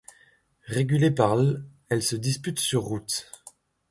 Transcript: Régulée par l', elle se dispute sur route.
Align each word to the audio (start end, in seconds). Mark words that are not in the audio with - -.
Régulée 0.65 1.11
par 1.11 1.35
l', 1.35 1.63
elle 1.89 2.01
se 2.01 2.15
dispute 2.15 2.57
sur 2.57 2.81
route. 2.85 3.29